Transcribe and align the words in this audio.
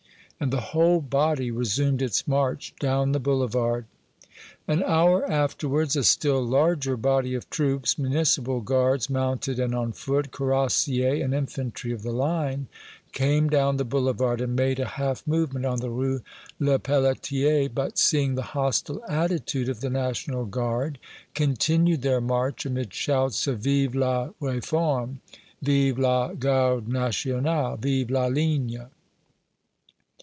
And 0.41 0.51
the 0.51 0.59
whole 0.73 1.01
body 1.01 1.51
resumed 1.51 2.01
its 2.01 2.27
march 2.27 2.73
down 2.79 3.11
the 3.11 3.19
Boulevard. 3.19 3.85
An 4.67 4.81
hour 4.81 5.23
afterwards 5.29 5.95
a 5.95 6.03
still 6.03 6.43
larger 6.43 6.97
body 6.97 7.35
of 7.35 7.47
troops, 7.51 7.99
Municipal 7.99 8.59
Guards 8.61 9.07
mounted 9.07 9.59
and 9.59 9.75
on 9.75 9.91
foot, 9.91 10.31
cuirassiers 10.31 11.23
and 11.23 11.35
infantry 11.35 11.91
of 11.91 12.01
the 12.01 12.11
Line, 12.11 12.65
came 13.11 13.51
down 13.51 13.77
the 13.77 13.85
Boulevard 13.85 14.41
and 14.41 14.55
made 14.55 14.79
a 14.79 14.87
half 14.87 15.27
movement 15.27 15.67
on 15.67 15.77
the 15.79 15.91
Rue 15.91 16.21
Lepelletier, 16.59 17.69
but, 17.69 17.99
seeing 17.99 18.33
the 18.33 18.41
hostile 18.57 19.03
attitude 19.07 19.69
of 19.69 19.81
the 19.81 19.91
National 19.91 20.45
Guard, 20.45 20.97
continued 21.35 22.01
their 22.01 22.19
march 22.19 22.65
amid 22.65 22.91
shouts 22.95 23.45
of 23.45 23.59
"Vive 23.59 23.93
la 23.93 24.29
Réforme!" 24.41 25.17
"Vive 25.61 25.99
la 25.99 26.33
Garde 26.33 26.87
Nationale!" 26.87 27.77
"Vive 27.77 28.09
la 28.09 28.25
Ligne!" 28.25 28.87